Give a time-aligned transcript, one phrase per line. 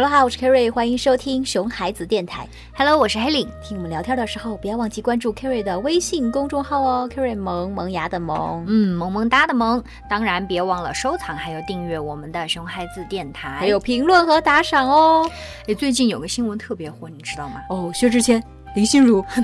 [0.00, 2.46] Hello 哈，我是 Kerry，欢迎收听熊孩子电台。
[2.72, 3.48] Hello，我是黑领。
[3.60, 8.64] 听我们聊天的时候，不要忘记关注 Kerry 的微信公众号哦，Kerry 萌萌芽的萌。
[8.68, 15.28] 嗯，萌萌哒的萌，当然别忘了收藏还有订阅我们的熊孩子电台，还有评论和打赏哦。
[15.66, 17.60] 哎，最近有个新闻特别火，你知道吗？
[17.68, 18.40] 哦，薛之谦、
[18.76, 19.20] 林心如。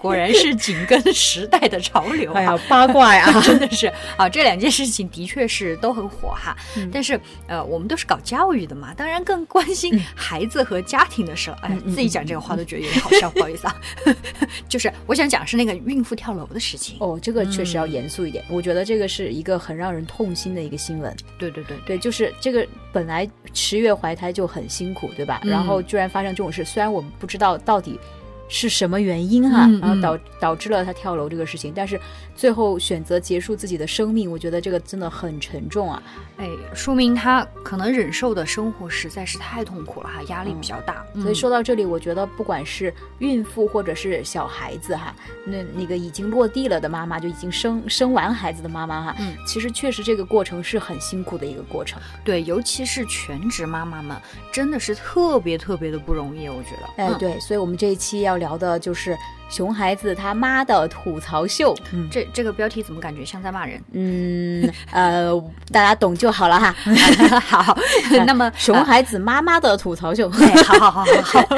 [0.00, 2.38] 果然是紧跟时代的潮流、啊。
[2.38, 3.86] 哎呀，八卦呀， 真的是
[4.16, 4.28] 啊！
[4.28, 6.56] 这两件事情的确是都很火哈。
[6.76, 11.58] 嗯、但是呃，我们都是搞教育的嘛，当然更关心孩子和家庭的事了。
[11.64, 13.76] 嗯、哎，自己讲这个话都觉得有点好笑，不好意思啊。
[14.68, 16.96] 就是我想讲是那个孕妇跳楼的事情。
[17.00, 18.42] 哦，这个确实要严肃一点。
[18.48, 21.14] 嗯、我觉得这个是一个很让人痛心的一个新闻。
[21.38, 25.40] 对对对对，就是这个本来十月怀胎就很辛苦，对吧？
[25.44, 27.98] 嗯、然后居然发生这种事，虽然我们不知道到底。
[28.50, 29.66] 是什么原因哈、啊？
[29.66, 31.98] 嗯、然后导导致了他跳楼这个事情，但是
[32.34, 36.02] 最后选择结束自己的生命，我觉得这个真的很沉重啊！
[36.36, 41.06] 哎，说明他可能忍受的生活实在是太痛苦了哈，压力比较大。
[41.14, 52.00] 嗯、所以说到这里，我觉得不管是孕妇或者是小孩子哈，那那个已经落地了的妈妈，就已经生生完孩子的妈妈哈，嗯，其实确实这个过程是很辛苦的一个过程。
[52.24, 54.16] 对，尤其是全职妈妈们，
[54.50, 57.04] 真的是特别特别的不容易，我觉得。
[57.04, 59.16] 哎，对，所以我们这一期要聊的就是
[59.48, 61.72] 熊孩子他妈的吐槽秀。
[61.92, 63.80] 嗯，这这个标题怎么感觉像在骂人？
[63.92, 65.32] 嗯， 呃，
[65.70, 66.74] 大家懂就好了哈。
[67.46, 67.78] 好，
[68.26, 71.56] 那么熊孩子妈妈的吐槽秀，哎、好好好好好。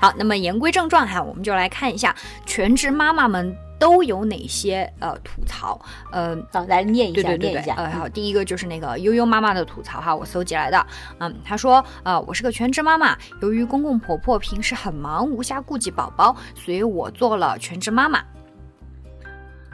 [0.00, 2.12] 好，那么言归正传哈，我们就来看一下
[2.44, 3.54] 全职妈妈们。
[3.82, 5.84] 都有哪些呃吐槽？
[6.12, 7.74] 呃，好，来念一下，对对对念一下。
[7.74, 10.86] 呃，好，第一个就是那个悠悠妈妈的吐槽哈，我搜集来的。
[11.18, 18.22] 嗯，她说，呃，我是个全职妈妈，由于公公婆婆平时很忙，无暇顾及宝宝，所以我做了全职妈妈。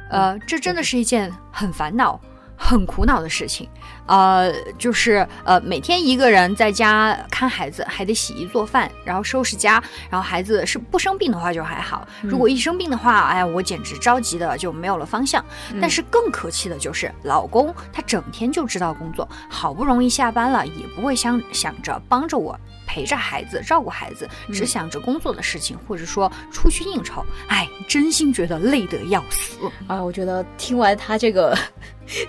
[0.08, 2.18] 呃，这真的是一件很烦恼。
[2.58, 3.68] 很苦恼的事情，
[4.06, 15.42] 呃，就是呃，每天一个人在家看孩子，还得洗衣做饭，然后收拾家，然后孩子是不生病的话就还好，如果一生病的话，哎，我简直着急的就没有了方向。
[15.72, 22.58] 嗯、但是更可气的就是老公，他整天就知道工作，好不容易下班了，也不会想想着帮着我
[22.88, 30.02] 陪着孩子、照顾孩子，只想着工作的事情，或者说出去应酬，哎，真心觉得累得要死啊！
[30.02, 31.56] 我觉得听完他这个。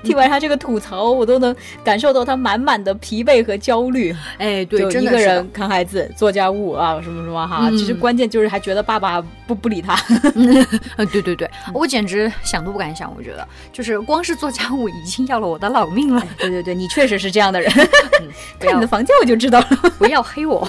[0.04, 1.56] 听完他这个吐槽，我都能
[1.86, 4.14] 感受到他满满的疲惫和焦虑。
[4.38, 7.70] 哎，对，就一个人看孩子、做家务啊，什么什么哈。
[7.70, 9.96] 嗯、其实关键就是还觉得爸爸不不理他。
[10.36, 10.68] 嗯，
[11.14, 13.10] 对对对，我简直想都不敢想。
[13.16, 16.22] 我觉得，就是光是做家务已经要了我的老命了。
[16.24, 17.72] 哎、对对对，你确实是这样的人。
[18.20, 18.28] 嗯、
[18.60, 20.49] 看你的房间我就知道了，不要黑我。
[20.50, 20.68] 我。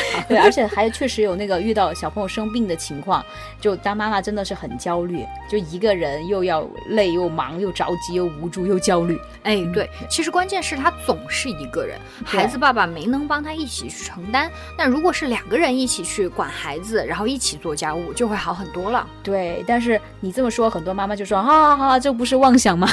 [0.26, 3.22] 对，而且还确实有那个遇到小朋友生病的情况，
[3.60, 8.14] 就当妈妈真的是很焦虑，就一个人又要累又忙又着急。
[8.14, 14.48] 又无助又焦虑，哎，对，其实关键是他总是一个人，孩子爸爸没能帮他一起去承担。
[14.78, 19.04] 那如果是两个人一起去管孩子，然后一起做家务，就会好很多了。
[19.20, 22.88] 对，但是你这么说，很多妈妈就说：“哈哈哈，这不是妄想吗？”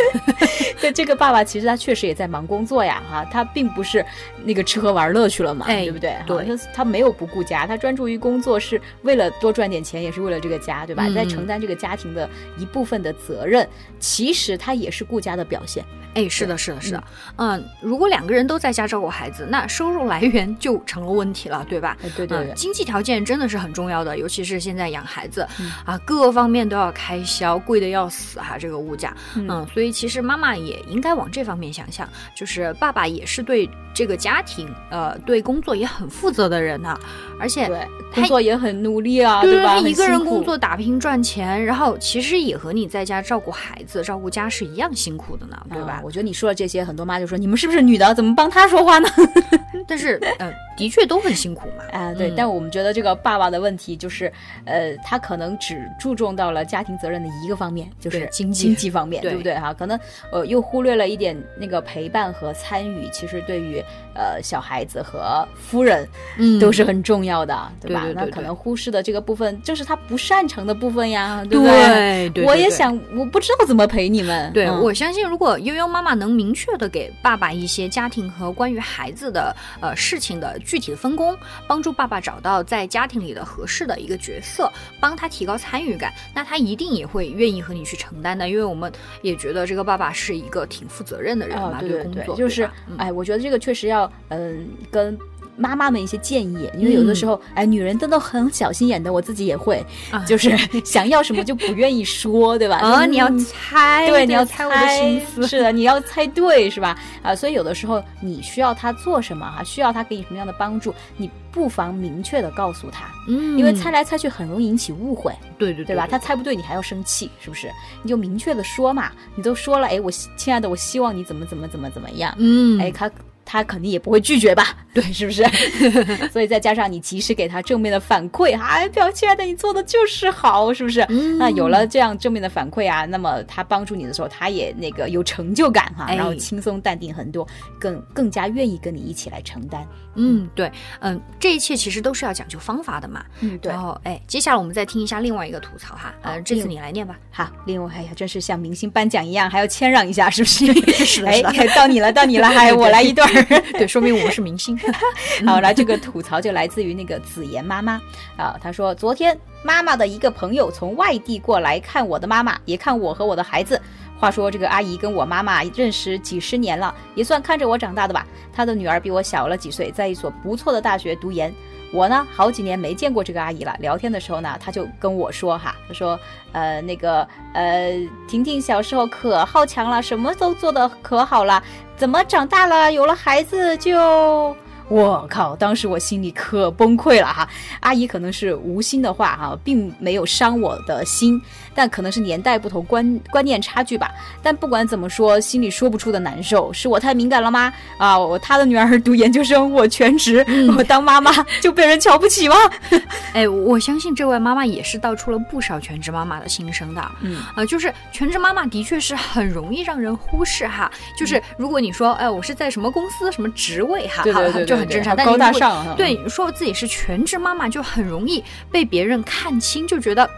[0.80, 4.02] 对，这个爸爸其实他确实也在忙工作呀，哈，他并不是
[4.44, 6.16] 那个吃喝玩乐去了嘛，哎、对不对？
[6.26, 11.04] 对，他他没有不顾家，他专注于工作，是为了多赚点钱，也是为了这个家，对吧？
[11.06, 13.66] 嗯、在承担这个家庭的一部分的责任。
[13.98, 17.04] 其实他也是顾家的表现，哎，是的，是的，是的，
[17.36, 21.96] 嗯，如果两个人都在家照顾孩子，那收入来源就成了问题了，对吧？
[22.02, 37.00] 哎、对对对、嗯，经济条件真的是很重要的，尤其是现在养孩子、嗯、啊，各方面都要开销，贵的要死哈、啊，这个物价，嗯,嗯，所以其实妈妈也应该往这方面想想，就是爸爸也是对这个家庭，呃，对工作也很负责的人呢、啊，
[37.40, 37.76] 而且对
[38.14, 39.80] 工作也很努力啊，对吧？
[39.80, 44.00] 他一个人工作打拼赚钱，然后其实也和你在家照顾孩子。
[44.04, 45.98] 照顾家是一样辛苦的呢，对吧？
[46.00, 49.08] 嗯、我觉得你说的这些，很多妈就说你们是不是女的，怎么帮她说话呢？
[49.88, 51.84] 但是，呃，的确都很辛苦嘛。
[51.92, 52.30] 啊，对。
[52.30, 54.32] 嗯、但我们觉得这个爸爸的问题就是，
[54.64, 59.54] 呃，他可能只注重到了家庭责任的一个方面，就是经济经济方面，对,对不对？
[59.54, 59.98] 哈，可能
[60.30, 63.82] 呃又忽略了一点那个陪伴和参与，其实对于
[64.14, 66.06] 呃小孩子和夫人，
[66.38, 68.02] 嗯，都是很重要的，对吧？
[68.02, 72.28] 对对对对那可能忽视的这个部分，就是他不擅长的部分呀，对不对？
[72.30, 74.52] 对我也想，我不知道怎么陪你们。
[74.52, 81.34] 对、嗯、我相信，如果悠悠妈妈能明确的给爸爸一些家庭和关于孩子的呃事情的具体的分工，
[81.66, 84.70] 帮助爸爸找到在家庭里的合适的一个角色，
[85.00, 88.48] 帮他提高参与感，那他一定也会愿意和你去承担的。
[88.48, 88.92] 因为我们
[89.22, 95.16] 也觉得这个爸爸是一个挺负责任的人嘛，哦、对对工作就是嗯、哎，我觉得这个确实要嗯跟。
[95.56, 99.84] 妈妈们一些建议，因为有的时候，哎，女人真的很小心眼的，我自己也会，
[100.26, 102.76] 就是 想要什么就不愿意说，对吧？
[102.76, 106.96] 啊，你要猜，对，你要猜我的心思，是的，你要猜对，是吧？
[107.22, 116.06] 啊，所以有的时候你需要他做什么哈，需要他给你什么样的帮助，你不妨明确的告诉他，嗯，因为猜来猜去很容易引起误会，对对对吧？
[116.10, 117.70] 他猜不对，你还要生气，是不是？
[118.02, 123.10] 你就明确的说嘛，你都说了，哎，我亲爱的，我希望你怎么怎么怎么怎么样，嗯，哎，他。
[123.46, 124.76] 他肯定也不会拒绝吧？
[124.92, 125.44] 对，是不是？
[126.32, 131.06] 所以再加上你及时给他正面的反馈，哎，表亲爱的，你做的就是好，是不是？
[131.38, 137.46] 那有了这样正面的反馈啊，那么他帮助你的时候，他也那个有成就感哈，然后轻松淡定很多，
[137.78, 139.86] 更更加愿意跟你一起来承担。
[140.16, 143.22] 嗯，对，嗯，这一切其实都是要讲究方法的嘛。
[143.40, 143.70] 嗯，对。
[143.70, 146.14] 然后，哎，接下来我们再听一下另外一个吐槽哈。
[146.22, 147.18] 呃，这次你来念吧。
[147.30, 150.72] 好，另外，哎呀，真是像明星颁奖一样，还要谦让一下，是不是？
[151.04, 151.42] 是的，哎，
[151.76, 153.30] 到你了，到你了，还我来一段。
[153.78, 154.78] 对，说明我们是明星。
[155.46, 158.00] 好，来这个吐槽就来自于那个子妍妈妈
[158.36, 163.80] 啊，她说昨天妈妈的一个朋友从外地过来看我的妈妈，也看我和我的孩子。
[164.18, 168.26] 话说这个阿姨跟我妈妈认识几十年了，也算看着我长大的吧。
[168.52, 171.54] 她的女儿比我小了几岁，在一所不错的大学读研。
[171.92, 173.74] 我呢，好几年没见过这个阿姨了。
[173.80, 176.18] 聊天的时候呢，她就跟我说哈，她说，
[176.52, 177.92] 呃，那个，呃，
[178.28, 181.62] 婷婷小时候可好强了，什么都做得可好了，
[181.96, 184.54] 怎么长大了有了孩子就……
[184.88, 185.56] 我靠！
[185.56, 187.48] 当时我心里可崩溃了哈。
[187.80, 191.40] 阿姨可能是无心的话哈，并没有伤我的心，
[191.74, 194.10] 但可能是年代不同，观观念差距吧。
[194.42, 197.72] 但不管怎么说，心里说不出的难受，是我太敏感了吗？
[197.98, 200.44] 啊，我他的女儿读研究生，我全职，
[200.76, 202.54] 我当妈妈就被人瞧不起吗？
[203.34, 207.10] 哎，我相信这位妈妈也是道出了不少全职妈妈的心声的。
[207.22, 210.88] 嗯，啊，就是全职妈妈的确是很容易让人忽视哈。
[211.18, 214.75] 就是如果你说，哎，我是在什么公司什么职位哈，对对对。
[214.76, 215.94] 很正常，高大上。
[215.96, 220.28] 对，说自己是全职妈妈，就很容易被别人看清，就觉得，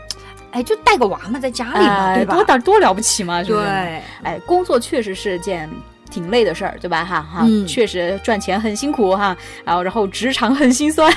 [0.51, 2.35] 哎，就带个娃嘛，在家里嘛，对吧？
[2.35, 3.43] 多大多了不起嘛？
[3.43, 3.57] 对，
[4.23, 5.69] 哎，工作确实是件
[6.11, 7.05] 挺累的事儿，对吧？
[7.05, 11.13] 哈哈，确实赚钱很辛苦哈，然后然后职场很心酸，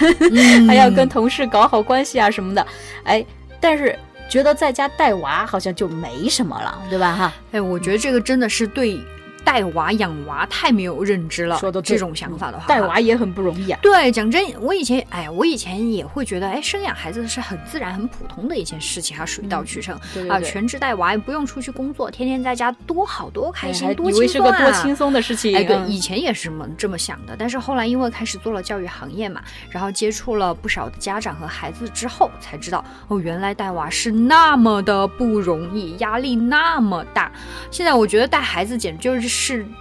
[0.68, 2.65] 还要跟同事搞好关系啊什么的，
[3.03, 3.25] 哎，
[3.59, 3.97] 但是
[4.29, 7.13] 觉得在家带娃好像就没什么了，对吧？
[7.13, 9.00] 哈，哎，我觉得这个真的是对。
[9.43, 13.79] 带娃养娃太没有认知了，说的这种想法的话，带娃也很不容易啊。
[13.81, 19.97] 对，讲真，我以前，哎，我以前也会觉得，哎，生养孩子是很自然、很普通的一件事情，哈，水到渠成
[20.29, 24.57] 啊，全职带娃也不用出去工作，天天在家多好多开心，多轻松啊！
[24.57, 25.55] 多轻松的事情。
[25.55, 37.31] 哎，对，以前也是这么这么想的，但是后来因为开始做了教育行业嘛，然后接触了不少的家长和孩子之后，才知道哦，原来带娃是那么的不容易，压力那么大。
[37.69, 39.27] 现在我觉得带孩子简直就是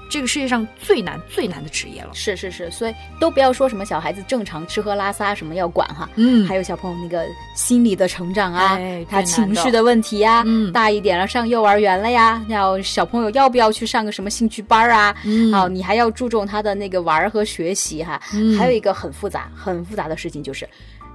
[0.09, 0.31] 这个。
[0.31, 7.27] 世界上最难最难的职业了，是是是，所以都不要说什么小孩子正常吃喝拉撒什么要管哈，嗯，还有小朋友那个
[7.57, 18.21] 心理的成长啊，他情绪的问题呀，嗯，大一点了上幼儿园了呀，要小朋友要不要去上个什么兴趣班啊，嗯，好，你还要注重他的那个玩和学习哈，
[18.57, 20.69] 还有一个很复杂很复杂的事情就是。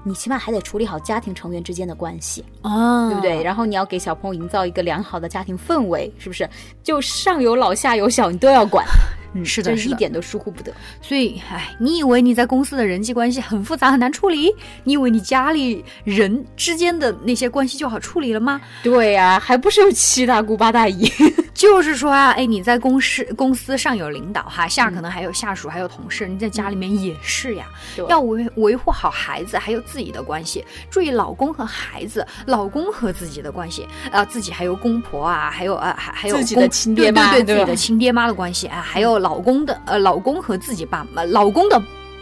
[0.08, 3.42] 你起码还得处理好家庭成员之间的关系啊，对不对？
[3.42, 6.48] 然后你要给小朋友营造一个良好的家庭氛围，是不是？
[6.84, 8.86] 就上有老下有小，你都要管。
[9.36, 10.74] 嗯，是的，一点都疏忽不得。
[11.02, 14.52] 所以，哎，你以为你在公司的人际关系很复杂很难处理？
[14.84, 18.60] 你以为你家里人之间的那些关系就好处理了吗？
[18.82, 21.12] 对呀，还不是有七大姑八大姨。
[21.54, 27.66] 就是说啊，哎，你在公司公司上有领导哈，下可能还有下属，还有同事，你在家里面也是呀，
[28.10, 41.82] 要维维护好孩子还有自己的关系，注意老公和孩子，老公和自己的关系啊，自己还有公婆啊，还有啊还还有自己的亲爹妈，对对对，自己的亲爹妈的关系啊，还有老公的呃老公和自己爸妈，老公的。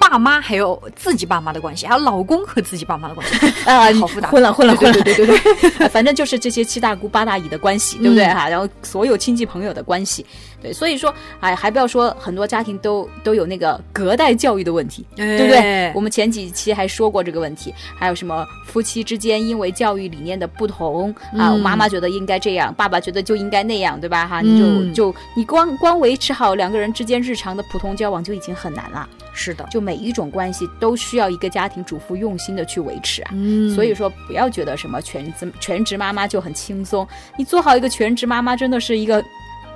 [0.09, 8.47] 爸妈还有自己爸妈的关系，还有老公和自己爸妈的关系， 啊，好复杂，混了混了混了，对对对对， 反正就是这些七大姑八大姨的关系，对不对哈？
[8.49, 10.25] 然后所有亲戚朋友的关系，
[10.61, 15.91] 对，所以说，哎，还不要说很多家庭都都有那个隔代教育的问题，对不对？
[15.95, 24.27] 我们前几期还说过这个问题，还有什么夫妻之间因为教育理念的不同啊，妈妈觉得应该这样，爸爸觉得就应该那样，对吧？
[24.27, 24.59] 哈，你
[24.93, 29.07] 就就你光光维持好两个人之间日常的普通交往就已经很难了。
[29.33, 33.31] 是的，就每一种关系都需要一个家庭主妇用心的去维持啊。
[33.33, 39.23] 嗯，所以说不要觉得什么全职全职妈妈就很轻松，你做好一个全职妈妈真的是一个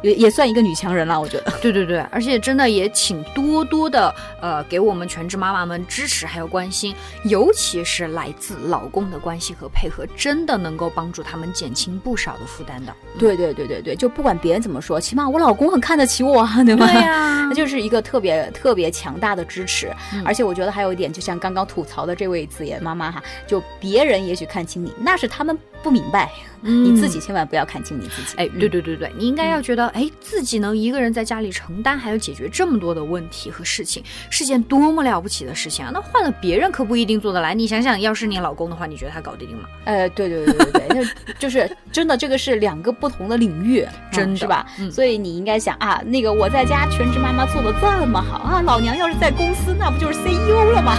[0.01, 1.53] 也也算一个女强人了，我觉得。
[1.61, 12.93] 对对对，而且真的也请多多的呃给我们全职妈妈们支持还有关心，尤其是来自老公的关心和配合，真的能够帮助他们减轻不少的负担的。
[13.17, 16.85] 对对对对对，就不管别人怎么说，起码我老公很看得起我， 对吗？
[16.85, 19.91] 对呀那 就是一个特别特别强大的支持。
[20.13, 26.29] 嗯而且我觉得还有一点，就像刚刚吐槽的这位子妍妈妈哈，就别人也许看清你，那是他们不明白，
[26.61, 28.35] 你自己千万不要看清你自己。
[28.37, 35.91] 哎，对对对对，你应该要觉得，哎，自己能一个人在家里承担还要解决这么多的问题和事情，是件多么了不起的事情啊！
[35.93, 37.53] 那换了别人可不一定做得来。
[37.53, 39.63] 你想想，要是你老公的话，你觉得他搞得定吗？
[39.85, 44.65] 呃，对对对对对对，就 就是真的，这个是两个不同的领域，真嗯是吧？
[44.79, 50.95] 嗯所以你应该想啊，那个我在家全职妈妈做的这么好啊，老娘要是在公司，那不就是 CEO 了吗？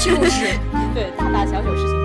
[0.00, 0.54] 就是。
[0.94, 1.99] 对，大大小小